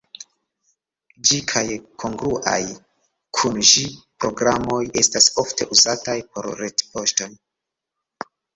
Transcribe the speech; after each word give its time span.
Ĝi 1.29 1.37
kaj 1.51 1.61
kongruaj 2.03 2.57
kun 3.41 3.61
ĝi 3.73 3.85
programoj 4.25 4.81
estas 5.05 5.31
ofte 5.47 5.71
uzataj 5.79 6.19
por 6.33 6.51
retpoŝto. 6.67 7.31